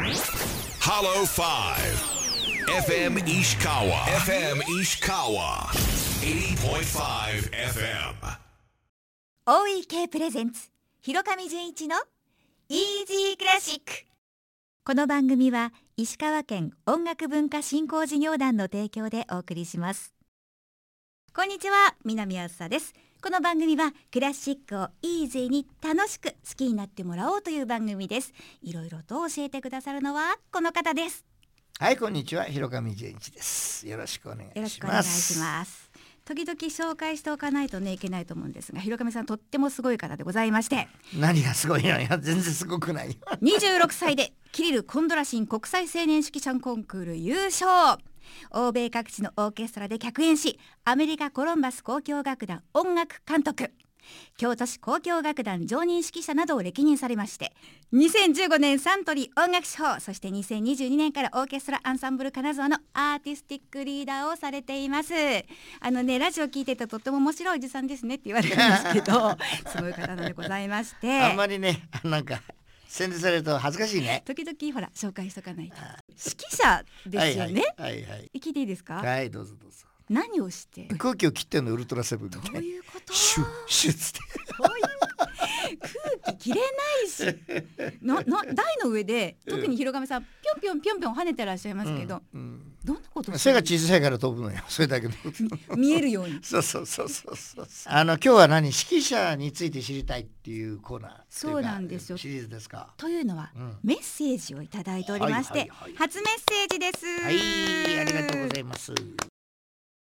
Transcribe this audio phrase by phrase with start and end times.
[0.00, 1.44] Hollow 5
[2.88, 4.00] FM Ishikawa.
[4.24, 5.68] FM Ishikawa.
[6.24, 8.14] 80.5 FM
[9.44, 10.70] OEK プレゼンツ
[11.02, 11.96] 広上純一の
[12.70, 13.92] イージークラシック
[14.86, 20.14] この番組は石川県音楽文化振興事業団の提供でお送りします。
[21.34, 22.94] こんにちは南あずさです。
[23.22, 28.32] この番組はクラシックをイージーに楽しく好きになってもらおうという番組です。
[28.62, 31.26] いろいろと教えてくださるのはこの方です。
[31.78, 33.86] はい、こんにちは、広上純一です。
[33.86, 34.56] よろしくお願いします。
[34.56, 35.90] よろしくお願いします。
[36.24, 40.88] 時々紹介しておかないとねいけないと思うんですが広上さんとってもすごい方でございまして。
[41.14, 43.10] 何がすごいのよ、全然すごくない。
[43.10, 43.16] よ。
[43.42, 48.02] 26歳でキリル・コンドラシン国際青年指揮者コンクール優勝
[48.50, 53.72] 欧米各地のオーケストラで客演しアメリカコロンバス交響楽団音楽監督。
[54.36, 57.52] 京都市交響楽団常任指揮者などを歴任されまして
[57.92, 65.12] 2015年サントリー音楽賞そして2022年からオーケストラアンサンブル金沢のアーティスティックリーダーをされています。
[65.80, 71.20] あのねラジオ聞いててとっても面白いおじさんですねって言われるんですけど すごい方なんでございまして。
[71.20, 72.40] あんまりね、なんか
[72.90, 74.22] 宣伝されると恥ずかしいね。
[74.26, 75.76] 時々ほら紹介しとかないと
[76.08, 78.30] 指揮者ですよね、はいはい。
[78.40, 79.86] 聞いていいですか、はい、どうぞどうぞ。
[80.08, 80.86] 何をして？
[80.98, 82.58] 空気を切ってんのウルトラセブンみどたいな。
[82.58, 83.12] ういうこと？
[83.12, 84.18] シュッシュッつって。
[86.24, 86.66] 空気切れな
[87.04, 87.22] いし
[88.02, 94.62] なな台の上で特に広上さんぴょんぴょんぴょんぴょん跳ねてらっしゃいますけど、うんどんなこと背が小さいから飛ぶのよ。
[94.68, 95.08] それだけ。
[95.76, 96.38] 見えるように。
[96.42, 97.66] そうそうそうそうそう。
[97.86, 98.66] あの今日は何？
[98.68, 102.16] 指揮者について知りたいっていうコーナーそうなんですよ。
[102.16, 102.94] シリーズですか？
[102.96, 103.78] というのは、うん。
[103.82, 107.04] メッセージをいただいておりまして、はいはいはい初メッセージです。
[107.22, 108.94] はい、ありがとうございます。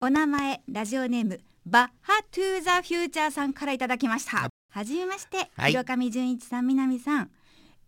[0.00, 4.48] お名前ラジオネームバッハトゥーザフューチャーさんからいただきました。
[4.70, 5.72] はじめまして、はい。
[5.72, 7.30] 広上純一さん南さん。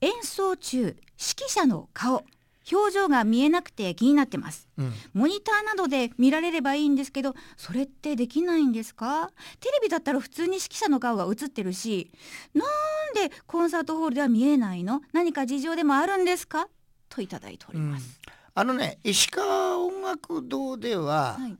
[0.00, 2.24] 演奏中指揮者の顔
[2.70, 4.69] 表情が見えなくて気になってます。
[4.77, 4.92] うん。
[5.14, 9.30] モニターなどで見られればいいんですけどそれってできないんですか？
[9.61, 12.11] テレビだったら普通に指揮者の顔が映ってるし
[12.55, 15.01] なんでコンサートホールでは見えないの？
[15.12, 16.68] 何か事情でもあるんですか？
[17.08, 18.20] といただいております、
[18.55, 21.57] あのね石川音楽堂では、はい。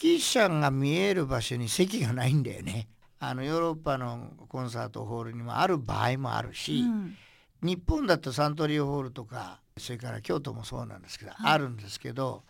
[0.00, 2.88] 指揮者が見える場所に席がないんだよね。
[3.20, 7.16] あのヨーロッパのコンサートホールにもある場合もあるし、うん。
[7.62, 11.52] 日本だとサントリーホールとかそれから京都もそうなんですけど、はい。
[11.52, 12.44] あるんですけど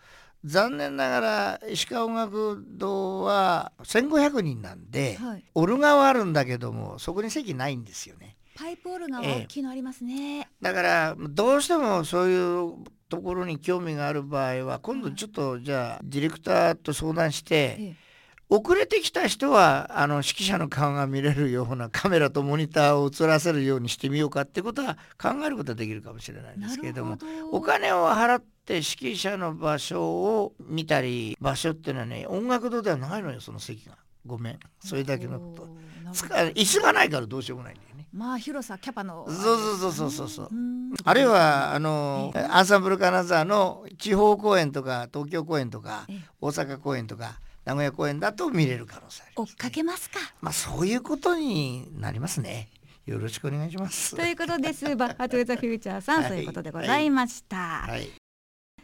[0.45, 5.45] 残念ながら石川音楽堂は1,500人なんで、はい。
[5.55, 8.37] オルガはあるんだけどもそこに席ないんですよね。
[8.57, 9.43] パイプオルガンええ。
[9.45, 12.75] 大きいのありますね、だからどうしてもそういう
[13.09, 18.08] ところに興味がある場合は今度ちょっとじゃあディレクターと相談してええ
[18.51, 27.19] 遅れてきた人はあの指揮者の顔が見れるようなカメラとモニターを映らせるようにしてみようかってことは考えることはできるかもしれないんですけれども
[27.53, 33.97] お金を払って指揮者の場所を見たり場所っていうのはね音楽堂ではないのよその席が。
[34.27, 34.59] ごめん。
[34.81, 35.69] それだけのこと。
[36.55, 38.07] 椅子がないからどうしようもないんだよね。
[38.13, 40.49] まあ広さキャパのそうそうそうそうそう
[41.05, 46.21] あるいはあのアンサンブル金沢の地方公演とか東京公演とかええ。
[46.41, 50.19] 大阪公演とか名古屋公演だと見れる可能性あり追っます、かけますか。
[50.41, 52.71] まあそういうことになりますね。
[53.05, 54.17] よろしくお願いします。
[54.17, 54.85] ということです。
[54.97, 56.29] バッハトゥーザフューチャーさん、はい。
[56.31, 58.09] そういうことでございました、はい。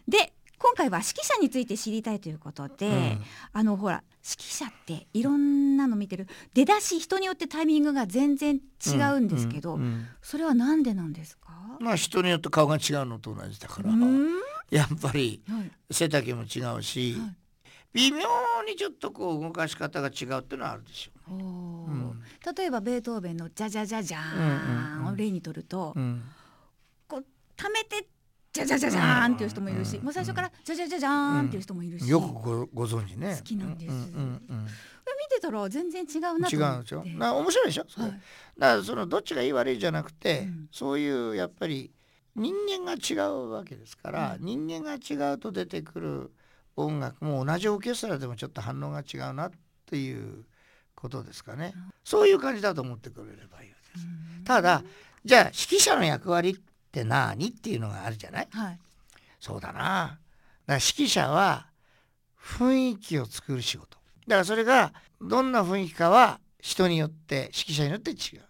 [0.07, 3.25] で今回は指揮者について知りたいということで、うん。
[3.55, 6.29] あのほら指揮者っていろんなの見てる。
[6.53, 10.09] 出だし人によってタイミングが全然違うんですけど、うんうん。
[10.21, 14.29] それはなんでなんですか、まあ人によって顔が違うのと同じだから、うん。
[14.69, 15.71] やっぱりはい。
[15.91, 17.37] 背丈も違うし、はい
[17.95, 18.27] 微妙
[18.69, 21.95] にちょっとこう動かし方が違うっていうのはあるでしょおーう。
[21.95, 22.23] ん。
[22.57, 25.13] 例えばベートーベンの「ジャジャジャジャーン」うんうんうん。
[25.15, 26.01] を例にとると、う。
[26.01, 26.23] うん。
[27.09, 27.25] こう
[27.57, 28.07] 溜めて
[28.53, 31.13] ジャジャジャジャーンっていう人もいるし、うんもう最初からジャジャジャジャー
[31.45, 33.37] ンっていう人もいるし、よくごご存知ね。
[33.37, 33.93] 好きなんです。
[33.93, 34.67] うんうんうん
[35.31, 37.05] 見てたら全然違うな違うんでしょ。
[37.05, 37.85] な面白いでしょ？
[37.89, 38.21] それはい。
[38.59, 40.69] だからそのどっちがいい悪いじゃなくて、うん。
[40.71, 41.93] そういうやっぱり
[42.37, 46.33] 人間が違うわけですから、人間が違うと出てくる
[46.77, 49.51] 音楽も同じオーケストラでもちょっと反応が違うなっ
[49.87, 50.45] ていう
[50.95, 51.75] ことですかね、
[52.05, 54.07] そういう感じだと思ってくれればいいわけです。
[54.45, 54.83] ただ
[55.25, 56.57] じゃあ指揮者の役割っ
[56.91, 58.49] て何っていうのがあるじゃない？
[58.51, 58.79] はい
[59.41, 59.75] そうだな。
[59.75, 60.19] だか
[60.67, 61.67] ら指揮者は
[62.43, 63.99] 雰囲気を作る仕事。
[64.27, 68.43] だからそれがどんな雰囲気かは人によって指揮者によって違う。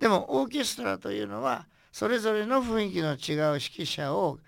[0.00, 4.38] でもオーケストラというのはそれぞれの雰囲気の違う指揮者を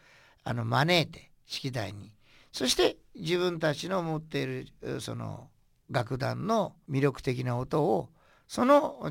[0.43, 2.11] あの招いて指揮台に
[2.55, 5.49] そして自分たちの持っているうその
[5.91, 8.11] 楽団の魅力的な音を
[8.47, 9.11] その違う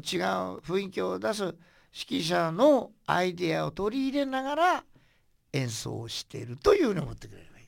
[0.61, 4.83] 雰囲気を出す指揮者のアイデアを取り入れながら
[5.51, 7.67] 演奏をしているというふうに思ってくれればいい。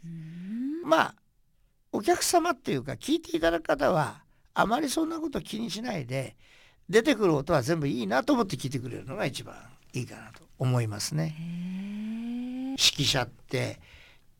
[0.85, 1.15] まあ
[1.91, 4.23] お客様っていうか聞いていただく方は
[4.53, 6.37] あまりそんなこと気にしないで
[6.87, 9.55] 出てくる音は全部いいなと思って聞いてくれるのが一番
[9.91, 11.35] いいかなと思いますね。
[12.77, 13.81] 指揮者って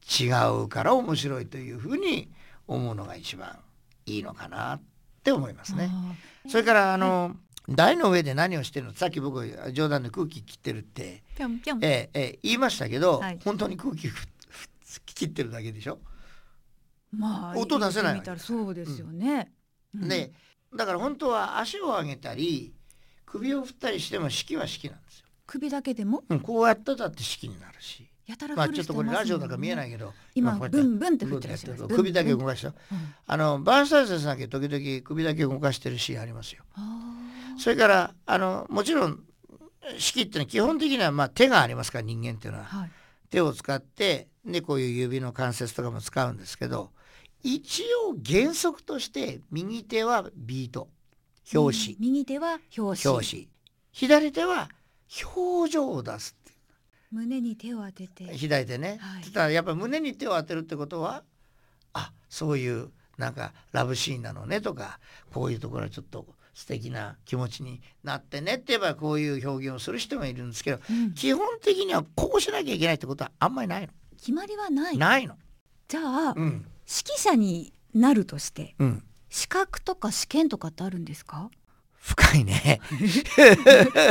[0.07, 0.29] 違
[0.63, 2.29] うから面白いというふうに
[2.67, 3.57] 思うのが一番
[4.05, 4.81] いいのかなっ
[5.23, 5.89] て思いますね。
[6.47, 7.35] それからあの、
[7.67, 8.93] 台の上で何をしてるの？
[8.93, 11.43] さっき僕冗談で空気切ってるってえ
[11.81, 14.27] えええ言いましたけど、はい本当に空気ふ
[15.05, 15.97] 切ってるだけでしょ？
[17.11, 19.51] まあ音出せないそうですよね。
[19.95, 20.31] うんで
[20.75, 22.73] だから本当は足を上げたり
[23.25, 25.25] 首を振ったりしても式は式なんですよ。
[25.47, 26.23] 首だけでも？
[26.29, 28.07] うん、こうやっただって式になるし。
[28.27, 29.91] やたらまあちょっとこれラジオだから見えないい。
[29.91, 32.71] けど今ブンブンって振ってらっしゃる首だけ動かしたう。
[32.71, 32.75] ん
[33.27, 36.63] あのバーンスタイン先生だけ時々首だけ動かしてるシーンありますよ。
[36.75, 37.21] あ
[37.57, 39.23] それからあのもちろん
[39.99, 42.65] 式ってのは基本的にはまあ手がありますから人間っていうのは。
[42.65, 42.91] ーはい。
[43.29, 46.91] 手を使ってでこういう指の関節とかも使うんですけど
[47.43, 50.89] 一応原則として右手はビート
[51.53, 51.93] 表紙。
[51.93, 53.49] うん右手は表紙。
[53.91, 54.69] 左手は
[55.23, 56.35] 表情を出す
[57.11, 58.25] 胸に手を当てて。
[58.37, 61.23] 左手ね、はいただやっぱり胸に手を当てるってことは
[61.93, 64.99] あそういうなんかラブシーンなのねとか
[65.33, 73.87] こういうところはちょっと素敵な気持ちになってねって言えばこういう表現をする人もいるんですけどうん基本的にはこうしなきゃいけないってことはあんまりないの。
[74.17, 74.97] 決まりはない。
[74.97, 75.35] ないの。
[75.87, 81.49] じゃあ、うん指揮者になるとしてうん資格とか試験とかってあるんですか？
[81.99, 82.79] 深いね。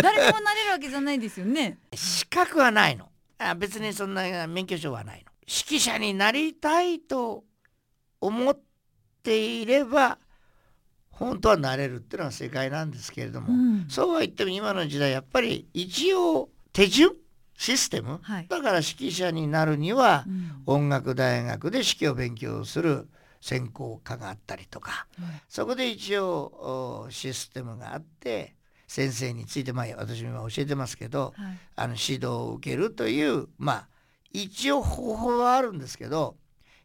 [0.02, 1.78] 誰でもなれるわけじゃないですよね。
[2.34, 3.06] 資格はないの。
[3.38, 5.30] あ別にそんな免許証はないの。
[5.42, 7.44] 指揮者になりたいと
[8.20, 8.58] 思っ
[9.22, 10.18] ていれば
[11.10, 17.12] 本当はなれるっていうのが正解なんですけれども、うんそうは言っても今の時代やっぱり一応手順
[17.56, 23.08] システム、はいだから指揮者になるにはうん音楽大学で指揮を勉強する
[23.40, 25.06] 専攻科があったりとか
[25.48, 33.88] そこで一応おシステムがあって先生についてまあ私も今教えてますけどはいあの指導を受けるというまあ
[34.32, 36.36] 一応方法はあるんですけど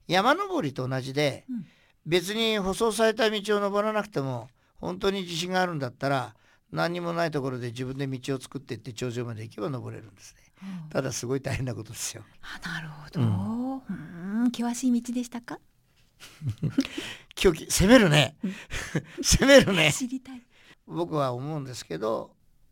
[0.07, 1.65] 山登りと同じで、うん
[2.05, 4.49] 別に舗装された道を登らなくても
[4.79, 6.33] 本当に自信があるんだったら
[6.71, 10.41] 何にもないところで自分で道を作っていって頂上まで行けば登れるんですね。
[10.63, 12.23] うんただすごい大変なことですよ。
[12.41, 13.21] あなるほど。
[13.21, 13.23] う
[14.43, 15.59] ん険しい道でしたか？
[17.35, 18.35] 攻めるね
[19.21, 20.41] 攻めるね知りたい。
[20.89, 22.31] 僕は思うんですけど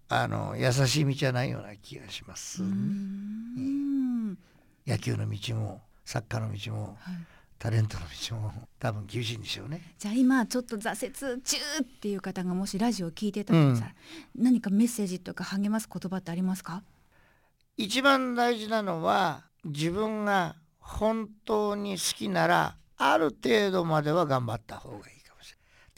[0.09, 4.37] あの優しい道はないような気がします、うーん
[4.85, 7.15] 野球の道もサッカーの道もはい。
[7.59, 9.81] タレントの道も多分厳しいんでしょうね。
[9.97, 13.95] じゃあ今ちょっと挫折中っていう方がもしラジオを聞いてたとしたら、
[14.35, 16.83] 何かメッセージとか励ます言葉ってありますか？
[17.75, 25.16] 一番大事なのは自分が本当に好きならある程度までは頑張った方がいい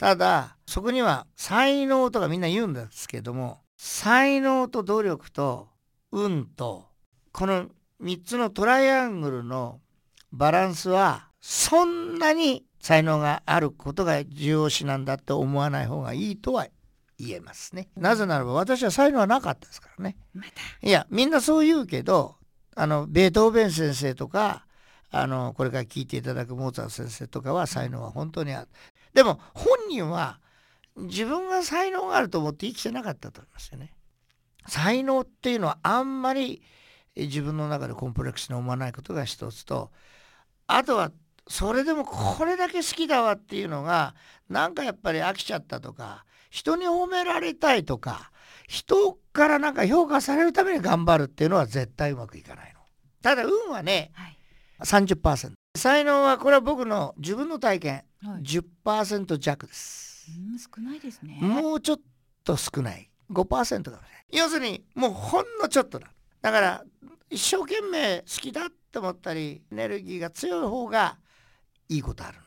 [0.00, 5.68] ただそこには才能とかみんな言うんですけども才能と努力と
[6.10, 6.86] 運と
[7.32, 7.66] この
[8.02, 9.78] 3つのトライアングルの
[10.32, 16.66] バランスはそんなに才能があることが重要視なんだって思わない方がいいとは
[17.18, 17.90] 言えますね。
[17.94, 20.16] なぜならば私は才能はなかったですからね。
[20.32, 20.48] また
[20.80, 22.36] いやみんなそう言うけど
[22.74, 24.64] あのベートーベン先生とか
[25.10, 28.68] あのこれから聞いていただくモーツァルト先生とかは才能は本当にある。
[29.14, 30.40] でも本人は
[30.96, 33.94] 自分が才能があると思って生きてなかったと思いますよね。
[34.66, 36.62] 才能っていうのはあんまり
[37.16, 39.90] え自分の中でコンプレックスに思わないことが一つと
[40.66, 41.10] あとは
[41.48, 44.14] それでもこれだけ好きだわっていうのが
[44.48, 48.30] なんかやっぱり飽きちゃったとか人に褒められたいとか
[48.68, 52.80] 人からなんか評価されるために頑張るっていうのは絶対うまくいかないの。
[53.22, 54.36] ただ運はねはい
[54.80, 58.42] 30%才能はこれは僕の自分の体験はい。
[58.42, 60.28] 10%弱です。
[60.28, 61.38] うん少ないですね。
[61.40, 62.00] もうちょっ
[62.44, 66.08] と少ない5%かもしれない要するにもうほんのちょっとだ
[66.42, 66.84] だから
[67.30, 71.16] 一生懸命好きだって思ったりエネルギーが強い方が
[71.88, 72.44] いいことあるの。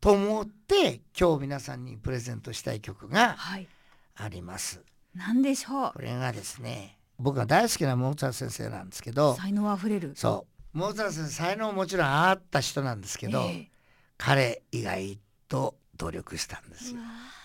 [0.00, 3.66] と思って今日皆さんにプレゼントしたい曲がはい。
[4.14, 4.82] あります。
[5.14, 6.00] なんでしょうこ。
[6.02, 10.12] れがですね僕が大好きなモーツァルト先生なんですけど才能あふれる。
[10.14, 13.70] そうモーツァルト先生才能もちろんあった人なんですけど、え
[14.18, 15.18] 彼意外
[15.48, 17.00] と努力したんですよ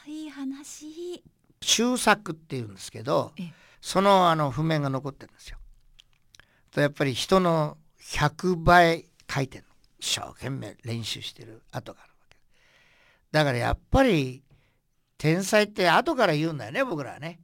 [0.05, 1.23] いい話。
[1.61, 5.57] 終作っていうんですけどええそのあの譜面が残ってるんですよ。
[6.71, 9.69] とやっぱり人の100倍書いてるの
[9.99, 12.37] 一生懸命練習してる跡があるわけ
[13.31, 14.43] だからやっぱり
[15.17, 17.39] 天才って後から言うんだよね僕らはね。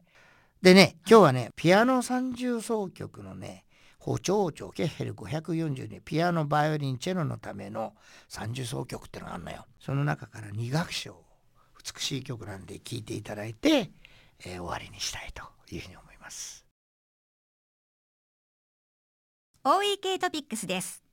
[0.62, 3.64] でね今日はねピアノ三重奏曲のね
[4.08, 7.94] 補聴長ケッヘル542ピアノバイオリンチェロのための
[8.30, 9.66] 三重奏曲ってのがあるのよ。
[9.82, 11.26] その中から2楽章
[11.94, 13.92] 美しい曲なんで聴いていただいて、
[14.46, 15.44] えー、終わりにしたいと
[15.76, 16.66] いうふうに思います。
[19.66, 21.04] OEK トピックスです。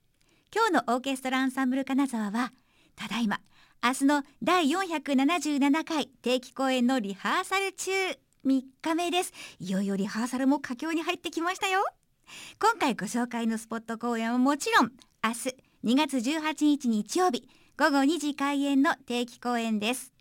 [0.55, 2.53] 今日のオーケストラアンサンブル金沢は
[2.95, 3.41] ただいま
[3.83, 7.91] 明日の第477回定期公演のリハーサル中。
[8.45, 9.33] 3日目です。
[9.59, 11.83] いよいよリハーサルも佳境に入ってきましたよ。
[12.59, 14.91] 今回ご紹介のスポット公演はもちろん
[15.23, 20.13] 明日2月18日日曜日午後2時開演の定期公演です。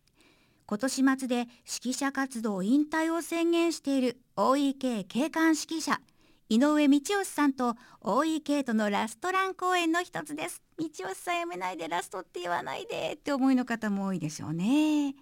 [0.66, 1.49] 今年末で指
[1.90, 6.00] 揮者活動引退を宣言している OEK 景観指揮者
[6.49, 10.62] 井上道義さんと OEK とのラストラン公演の一つです。
[10.78, 15.14] 道義さんやめないでラストって言わないでって思いの方も多いでしょうね。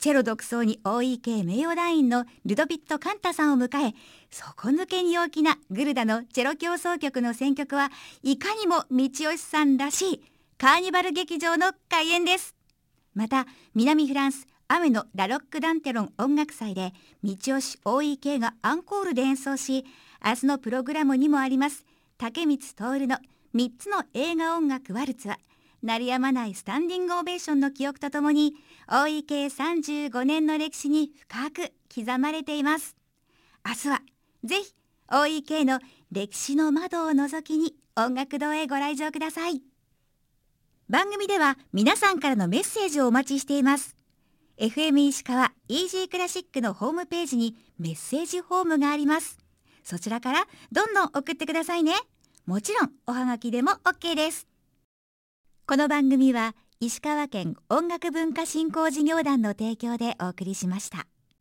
[0.00, 3.94] チェロ独奏に OEK 名誉団員のルドビット・カンタさんを迎え
[4.30, 7.90] 底抜けに大きなグルダのチェロ協奏曲の選曲は
[8.22, 10.22] いかにも道義さんらしい
[10.58, 12.54] カーニバル劇場の開演です。
[13.14, 19.84] また南フランス雨のラロック・ダンテロン音楽祭で道義 OEK がアンコールで演奏し
[20.24, 21.84] 明日のプログラムにもあります
[22.18, 23.18] 竹光徹の
[23.54, 25.38] 3つの映画音楽ワルツは
[25.84, 28.54] 鳴りやまないスタンディングオベーションの記憶とともに
[28.88, 32.96] OEK35 年の歴史に深く刻まれています。
[33.66, 34.00] 明日は
[34.44, 34.74] ぜひ
[35.10, 39.60] OEK の歴史の窓を覗きに音楽堂へご来場ください。
[40.88, 43.94] 番組では皆さんからのメッセージをお待ちしています。
[44.56, 49.36] FM 石川イージークラシックのホームページにメッセージフォームがあります。
[49.82, 51.92] そちらからどんどん送ってくださいね。
[52.46, 54.53] もちろんおはがきでも OK です。
[55.66, 61.06] この番組は石川県音楽文化振興事業団の提供でお送りしました。